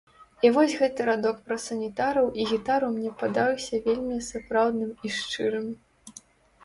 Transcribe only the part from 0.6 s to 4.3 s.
гэты радок пра санітараў і гітару мне падаўся вельмі